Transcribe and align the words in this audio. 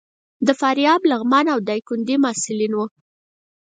د 0.47 0.49
فاریاب، 0.59 1.01
لغمان 1.11 1.45
او 1.53 1.59
ډایکنډي 1.67 2.15
محصلین 2.25 2.71
وو. 2.75 2.85